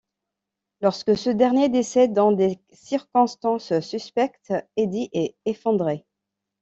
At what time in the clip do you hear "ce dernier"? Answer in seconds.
1.15-1.69